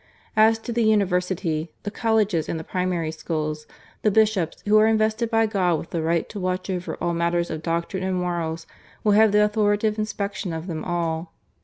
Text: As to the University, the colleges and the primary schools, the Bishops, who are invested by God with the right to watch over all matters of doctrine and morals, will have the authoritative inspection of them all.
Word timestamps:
As 0.35 0.57
to 0.57 0.73
the 0.73 0.81
University, 0.83 1.71
the 1.83 1.91
colleges 1.91 2.49
and 2.49 2.59
the 2.59 2.63
primary 2.63 3.11
schools, 3.11 3.67
the 4.01 4.09
Bishops, 4.09 4.63
who 4.65 4.79
are 4.79 4.87
invested 4.87 5.29
by 5.29 5.45
God 5.45 5.75
with 5.77 5.89
the 5.91 6.01
right 6.01 6.27
to 6.29 6.39
watch 6.39 6.71
over 6.71 6.95
all 6.99 7.13
matters 7.13 7.51
of 7.51 7.61
doctrine 7.61 8.01
and 8.01 8.15
morals, 8.17 8.65
will 9.03 9.11
have 9.11 9.31
the 9.31 9.43
authoritative 9.43 9.99
inspection 9.99 10.53
of 10.53 10.65
them 10.65 10.83
all. 10.83 11.33